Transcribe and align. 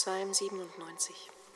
Psalm 0.00 0.32
97. 0.78 1.47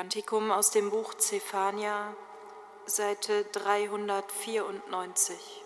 Kantikum 0.00 0.50
aus 0.50 0.70
dem 0.70 0.88
Buch 0.88 1.12
Zephania, 1.12 2.16
Seite 2.86 3.44
394. 3.52 5.59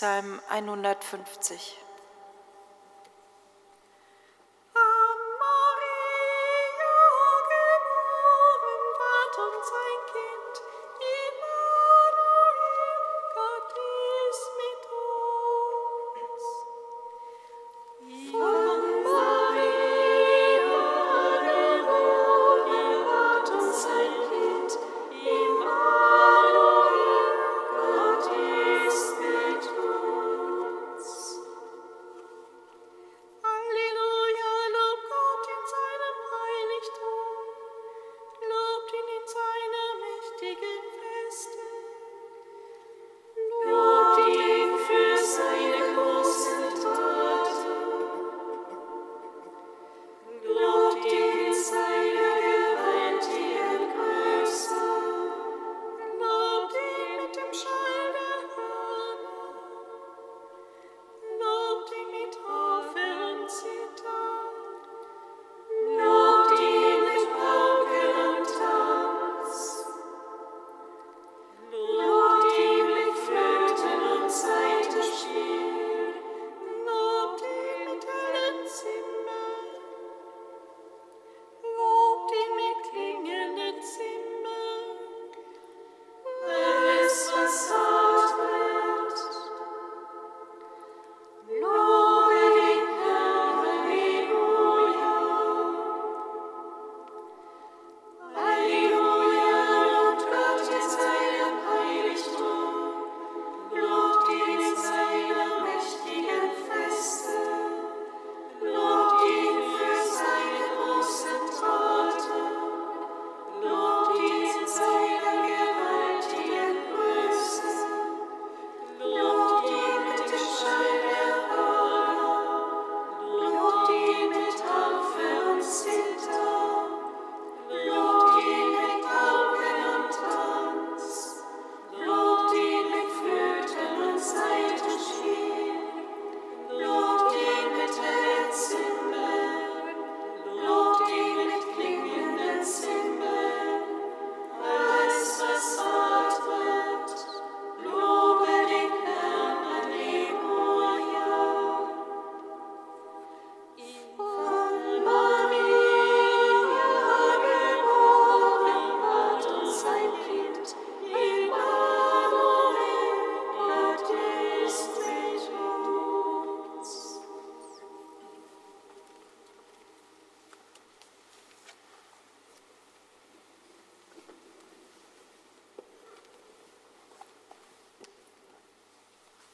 Psalm 0.00 0.40
150. 0.48 1.89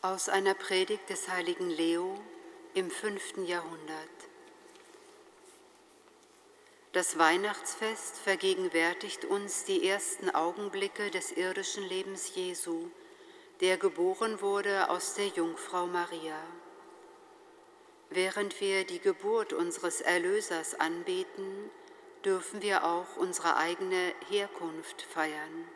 Aus 0.06 0.28
einer 0.28 0.54
Predigt 0.54 1.10
des 1.10 1.28
heiligen 1.28 1.68
Leo 1.68 2.16
im 2.74 2.92
fünften 2.92 3.44
Jahrhundert. 3.44 4.16
Das 6.92 7.18
Weihnachtsfest 7.18 8.16
vergegenwärtigt 8.18 9.24
uns 9.24 9.64
die 9.64 9.84
ersten 9.84 10.30
Augenblicke 10.30 11.10
des 11.10 11.32
irdischen 11.32 11.82
Lebens 11.82 12.36
Jesu, 12.36 12.88
der 13.60 13.78
geboren 13.78 14.40
wurde 14.40 14.90
aus 14.90 15.14
der 15.14 15.26
Jungfrau 15.26 15.88
Maria. 15.88 16.40
Während 18.08 18.60
wir 18.60 18.84
die 18.84 19.00
Geburt 19.00 19.52
unseres 19.52 20.02
Erlösers 20.02 20.78
anbeten, 20.78 21.68
dürfen 22.24 22.62
wir 22.62 22.84
auch 22.84 23.16
unsere 23.16 23.56
eigene 23.56 24.14
Herkunft 24.28 25.02
feiern. 25.02 25.68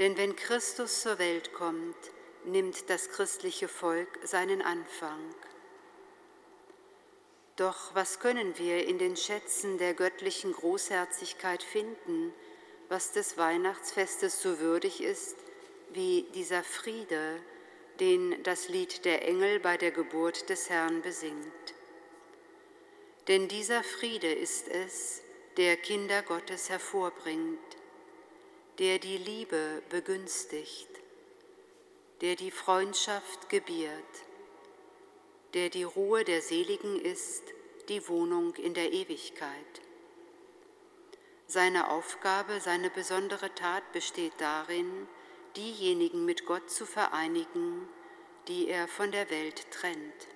Denn 0.00 0.16
wenn 0.16 0.34
Christus 0.34 1.02
zur 1.02 1.20
Welt 1.20 1.52
kommt, 1.52 1.94
nimmt 2.44 2.88
das 2.90 3.10
christliche 3.10 3.68
Volk 3.68 4.08
seinen 4.24 4.62
Anfang. 4.62 5.34
Doch 7.56 7.94
was 7.94 8.20
können 8.20 8.56
wir 8.58 8.86
in 8.86 8.98
den 8.98 9.16
Schätzen 9.16 9.78
der 9.78 9.94
göttlichen 9.94 10.52
Großherzigkeit 10.52 11.62
finden, 11.62 12.32
was 12.88 13.12
des 13.12 13.36
Weihnachtsfestes 13.36 14.40
so 14.40 14.58
würdig 14.60 15.02
ist, 15.02 15.36
wie 15.92 16.26
dieser 16.34 16.64
Friede, 16.64 17.40
den 18.00 18.42
das 18.42 18.68
Lied 18.68 19.04
der 19.04 19.28
Engel 19.28 19.60
bei 19.60 19.76
der 19.76 19.90
Geburt 19.90 20.48
des 20.48 20.70
Herrn 20.70 21.02
besingt. 21.02 21.74
Denn 23.28 23.46
dieser 23.46 23.84
Friede 23.84 24.32
ist 24.32 24.68
es, 24.68 25.22
der 25.56 25.76
Kinder 25.76 26.22
Gottes 26.22 26.70
hervorbringt, 26.70 27.58
der 28.78 28.98
die 28.98 29.18
Liebe 29.18 29.82
begünstigt, 29.90 30.89
der 32.20 32.36
die 32.36 32.50
Freundschaft 32.50 33.48
gebiert, 33.48 33.92
der 35.54 35.70
die 35.70 35.84
Ruhe 35.84 36.22
der 36.24 36.42
Seligen 36.42 37.00
ist, 37.00 37.42
die 37.88 38.06
Wohnung 38.08 38.54
in 38.56 38.74
der 38.74 38.92
Ewigkeit. 38.92 39.80
Seine 41.46 41.90
Aufgabe, 41.90 42.60
seine 42.60 42.90
besondere 42.90 43.54
Tat 43.54 43.90
besteht 43.92 44.34
darin, 44.38 45.08
diejenigen 45.56 46.24
mit 46.24 46.44
Gott 46.44 46.70
zu 46.70 46.84
vereinigen, 46.84 47.88
die 48.48 48.68
er 48.68 48.86
von 48.86 49.10
der 49.10 49.30
Welt 49.30 49.70
trennt. 49.70 50.28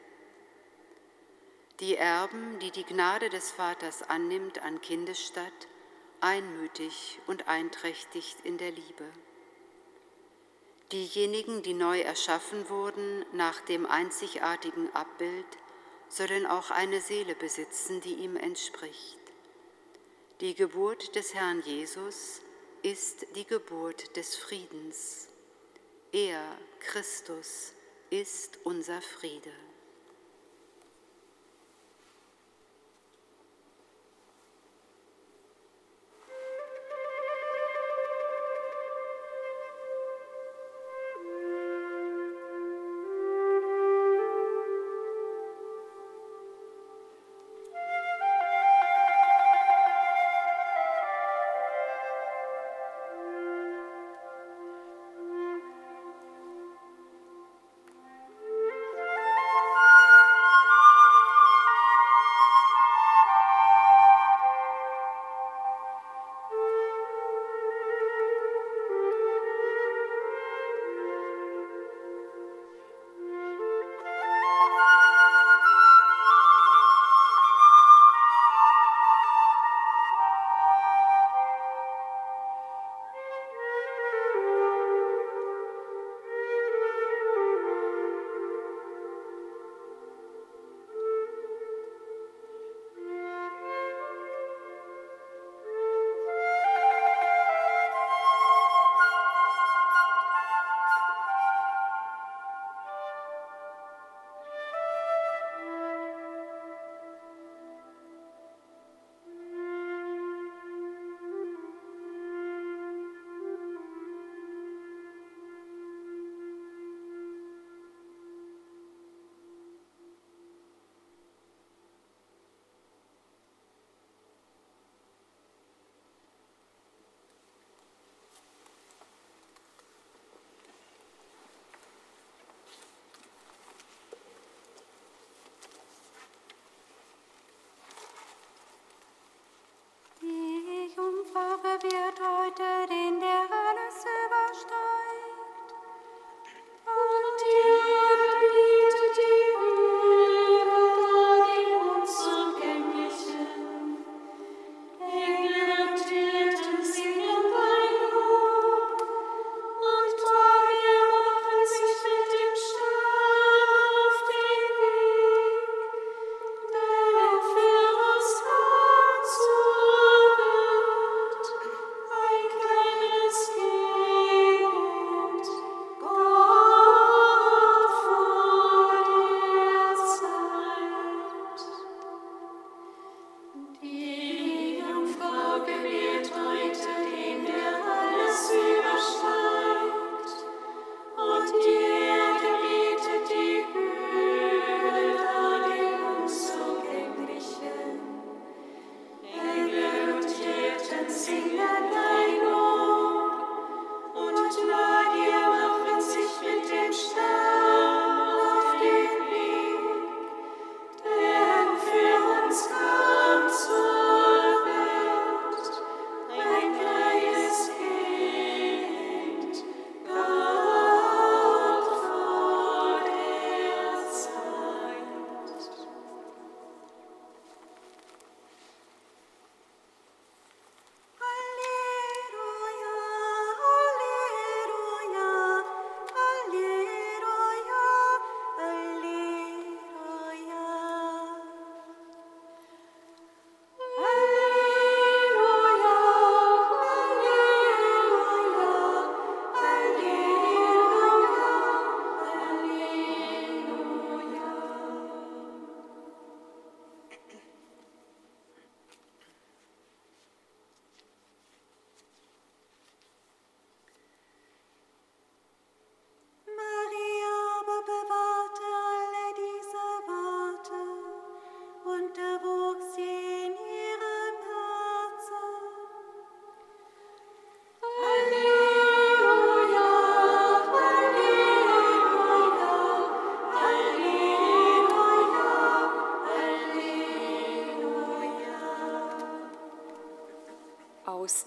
Die 1.80 1.96
Erben, 1.96 2.58
die 2.60 2.70
die 2.70 2.84
Gnade 2.84 3.28
des 3.28 3.50
Vaters 3.50 4.02
annimmt 4.02 4.60
an 4.60 4.80
Kindesstatt, 4.80 5.68
einmütig 6.20 7.20
und 7.26 7.46
einträchtig 7.46 8.36
in 8.42 8.56
der 8.56 8.70
Liebe 8.70 9.04
Diejenigen, 10.92 11.62
die 11.62 11.74
neu 11.74 12.00
erschaffen 12.00 12.68
wurden 12.68 13.24
nach 13.32 13.60
dem 13.62 13.86
einzigartigen 13.86 14.94
Abbild, 14.94 15.46
sollen 16.08 16.46
auch 16.46 16.70
eine 16.70 17.00
Seele 17.00 17.34
besitzen, 17.34 18.00
die 18.00 18.14
ihm 18.14 18.36
entspricht. 18.36 19.18
Die 20.40 20.54
Geburt 20.54 21.14
des 21.16 21.34
Herrn 21.34 21.62
Jesus 21.62 22.40
ist 22.82 23.26
die 23.34 23.46
Geburt 23.46 24.16
des 24.16 24.36
Friedens. 24.36 25.28
Er, 26.12 26.58
Christus, 26.80 27.72
ist 28.10 28.58
unser 28.64 29.00
Friede. 29.00 29.52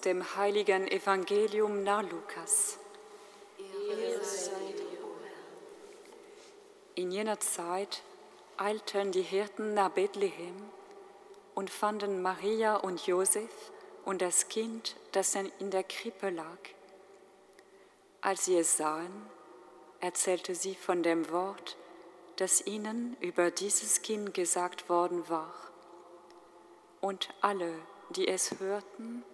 Dem 0.08 0.38
heiligen 0.38 0.88
Evangelium 0.88 1.84
nach 1.84 2.02
Lukas. 2.02 2.80
In 6.96 7.12
jener 7.12 7.42
Zeit 7.42 8.04
eilten 8.56 9.12
die 9.12 9.22
Hirten 9.22 9.74
nach 9.74 9.90
Bethlehem 9.90 10.56
und 11.56 11.70
fanden 11.70 12.22
Maria 12.22 12.78
und 12.78 13.06
Josef 13.06 13.52
und 14.06 14.22
das 14.22 14.48
Kind, 14.48 14.96
das 15.12 15.36
in 15.36 15.72
der 15.72 15.84
Krippe 15.84 16.30
lag. 16.30 16.58
Als 18.22 18.46
sie 18.46 18.58
es 18.58 18.78
sahen, 18.78 19.30
erzählte 20.00 20.56
sie 20.56 20.76
von 20.76 21.04
dem 21.04 21.30
Wort, 21.32 21.76
das 22.38 22.66
ihnen 22.66 23.18
über 23.20 23.52
dieses 23.52 24.02
Kind 24.04 24.34
gesagt 24.34 24.88
worden 24.88 25.28
war. 25.28 25.54
Und 27.02 27.28
alle, 27.42 27.74
die 28.12 28.30
es 28.30 28.58
hörten, 28.62 29.26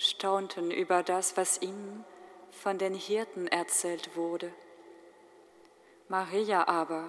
staunten 0.00 0.70
über 0.70 1.02
das, 1.02 1.36
was 1.36 1.60
ihnen 1.60 2.04
von 2.50 2.78
den 2.78 2.94
Hirten 2.94 3.46
erzählt 3.46 4.16
wurde. 4.16 4.50
Maria 6.08 6.66
aber 6.68 7.04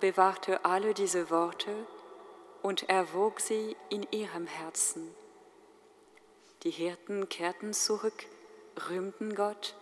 bewahrte 0.00 0.64
alle 0.64 0.92
diese 0.92 1.30
Worte 1.30 1.86
und 2.62 2.88
erwog 2.88 3.40
sie 3.40 3.76
in 3.90 4.04
ihrem 4.10 4.48
Herzen. 4.48 5.14
Die 6.64 6.70
Hirten 6.70 7.28
kehrten 7.28 7.72
zurück, 7.72 8.26
rühmten 8.88 9.36
Gott 9.36 9.76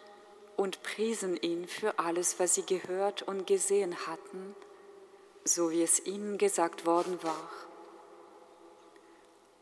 und 0.57 0.83
priesen 0.83 1.39
ihn 1.39 1.67
für 1.67 1.99
alles, 1.99 2.39
was 2.39 2.55
sie 2.55 2.67
gehört 2.67 3.23
und 3.23 3.47
gesehen 3.47 4.07
hatten, 4.07 4.55
so 5.45 5.71
wie 5.71 5.83
es 5.83 6.05
ihnen 6.05 6.37
gesagt 6.37 6.85
worden 6.85 7.23
war. 7.23 7.49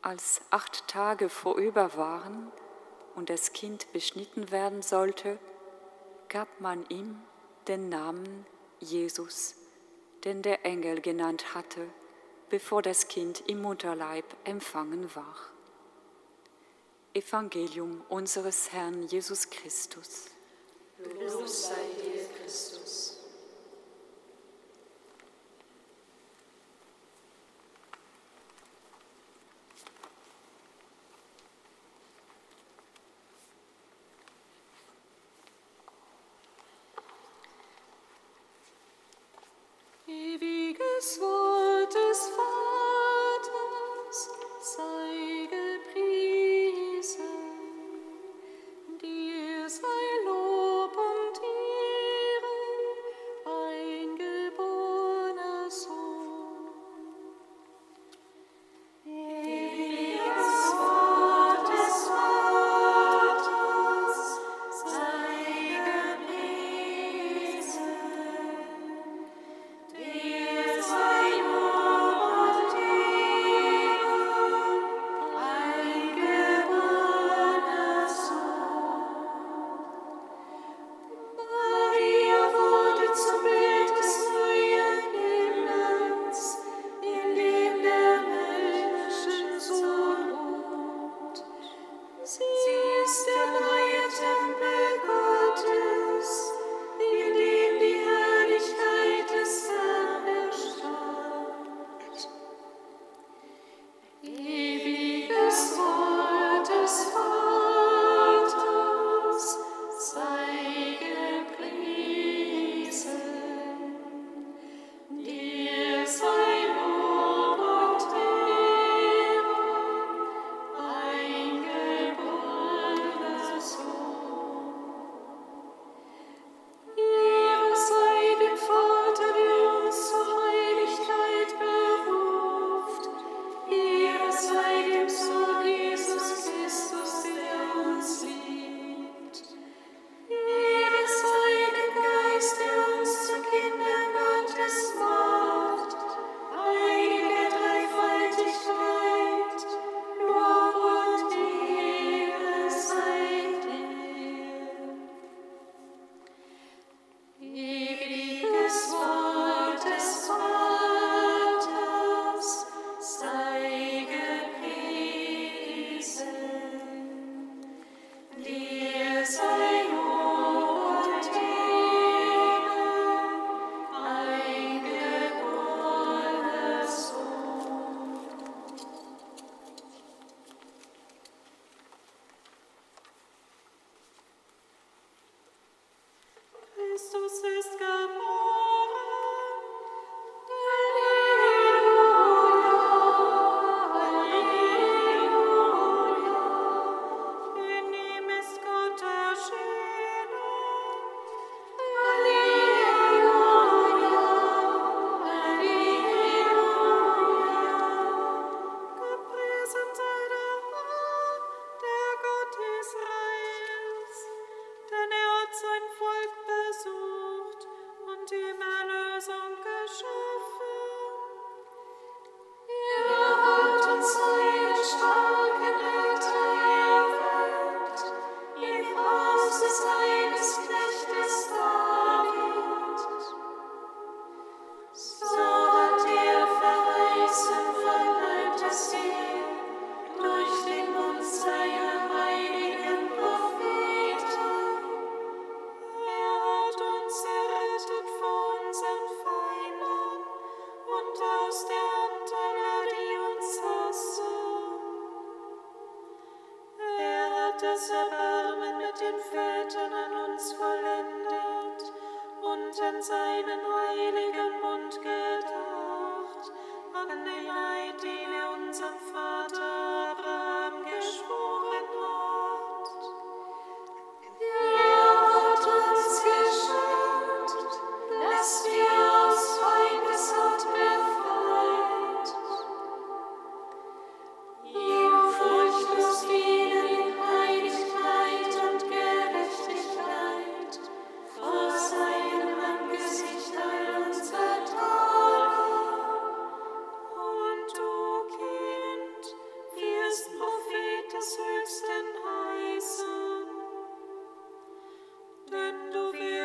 Als 0.03 0.41
acht 0.51 0.89
Tage 0.89 1.29
vorüber 1.29 1.97
waren 1.97 2.51
und 3.15 3.31
das 3.31 3.53
Kind 3.53 3.93
beschnitten 3.93 4.51
werden 4.51 4.83
sollte, 4.83 5.39
gab 6.29 6.61
man 6.61 6.85
ihm 6.89 7.21
den 7.69 7.89
Namen 7.89 8.47
Jesus, 8.81 9.55
den 10.25 10.43
der 10.43 10.65
Engel 10.65 11.01
genannt 11.01 11.55
hatte, 11.55 11.87
bevor 12.51 12.83
das 12.83 13.09
Kind 13.09 13.43
im 13.49 13.63
Mutterleib 13.63 14.25
empfangen 14.45 15.15
war. 15.15 15.37
Evangelium 17.15 18.03
unseres 18.09 18.73
Herrn 18.73 19.03
Jesus 19.07 19.51
Christus. 19.51 20.27
Lob 20.99 21.47
sei 21.47 21.75
dir, 22.03 22.25
Christus. 22.41 23.12
свой. 41.03 41.32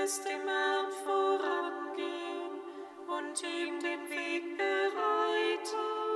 wirst 0.07 0.23
dem 0.23 0.47
Herrn 0.47 0.89
vorangehen 1.03 2.61
und 3.09 3.43
ihm 3.43 3.77
den 3.81 4.09
Weg 4.09 4.57
bereiten. 4.57 6.06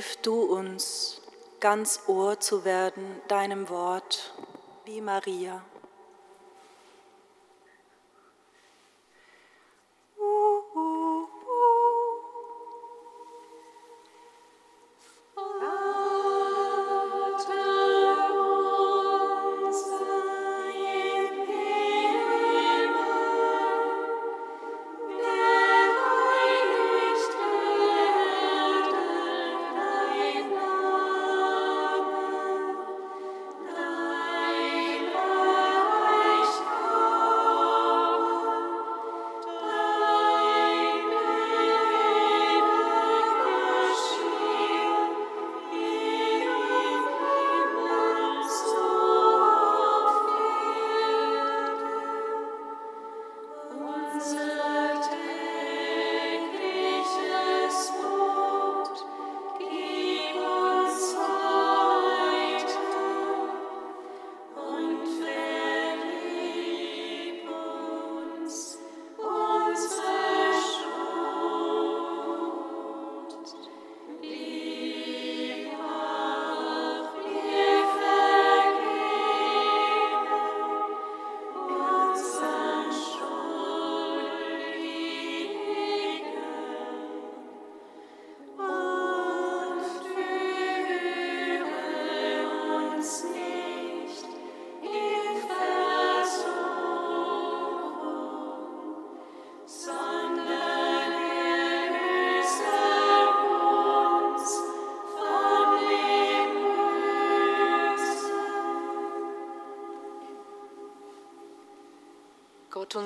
Hilf 0.00 0.16
du 0.22 0.44
uns, 0.44 1.20
ganz 1.60 2.04
Ohr 2.06 2.40
zu 2.40 2.64
werden 2.64 3.04
deinem 3.28 3.68
Wort, 3.68 4.32
wie 4.86 5.02
Maria. 5.02 5.62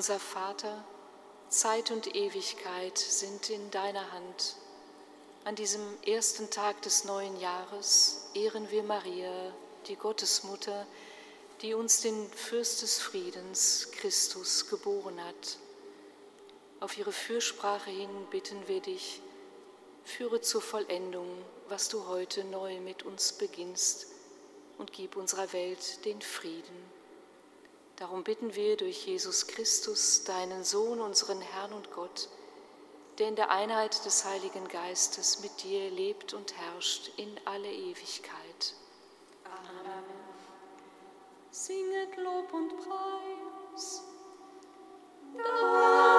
Unser 0.05 0.21
Vater, 0.21 0.85
Zeit 1.49 1.91
und 1.91 2.15
Ewigkeit 2.15 2.99
sind 2.99 3.49
in 3.49 3.71
deiner 3.71 4.13
Hand. 4.13 4.57
An 5.45 5.55
diesem 5.55 5.81
ersten 6.03 6.51
Tag 6.51 6.83
des 6.83 7.07
neuen 7.07 7.41
Jahres 7.41 8.27
ehren 8.35 8.71
wir 8.71 8.83
Maria, 8.83 9.55
die 9.87 9.97
Gottesmutter, 9.97 10.87
die 11.63 11.73
uns 11.73 12.03
den 12.03 12.29
Fürst 12.33 12.83
des 12.83 12.99
Friedens, 12.99 13.93
Christus, 13.93 14.69
geboren 14.69 15.25
hat. 15.25 15.57
Auf 16.81 16.99
ihre 16.99 17.13
Fürsprache 17.13 17.89
hin 17.89 18.11
bitten 18.31 18.69
wir 18.69 18.83
dich, 18.83 19.23
führe 20.05 20.43
zur 20.43 20.61
Vollendung, 20.61 21.43
was 21.71 21.89
du 21.89 22.07
heute 22.09 22.45
neu 22.45 22.79
mit 22.81 23.05
uns 23.05 23.33
beginnst 23.33 24.09
und 24.77 24.93
gib 24.93 25.17
unserer 25.17 25.51
Welt 25.55 26.05
den 26.05 26.21
Frieden. 26.21 27.04
Darum 27.97 28.25
bitten 28.25 28.55
wir 28.55 28.77
durch 28.77 29.07
Jesus 29.07 29.47
Christus, 29.47 30.25
deinen 30.25 30.65
Sohn, 30.65 31.01
unseren 31.01 31.41
Herrn 31.41 31.73
und 31.73 31.93
Gott, 31.93 32.29
der 33.19 33.29
in 33.29 33.37
der 33.37 33.51
Einheit 33.51 34.05
des 34.05 34.25
Heiligen 34.25 34.67
Geistes 34.67 35.41
mit 35.41 35.63
dir 35.63 35.91
lebt 35.91 36.35
und 36.35 36.57
herrscht 36.57 37.13
in 37.17 37.31
alle 37.45 37.71
Ewigkeit. 37.71 38.75
Amen. 39.45 40.05
Singet 41.51 42.17
Lob 42.17 42.53
und 42.53 42.77
Preis. 42.79 44.03
Gott. 45.35 46.14